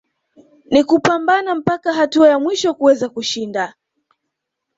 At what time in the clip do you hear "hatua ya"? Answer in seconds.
1.93-2.39